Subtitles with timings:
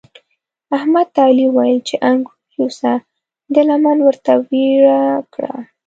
[0.77, 2.91] احمد ته علي وويل چې انګور یوسه؛
[3.53, 4.99] ده لمن ورته ويړه
[5.33, 5.53] کړه.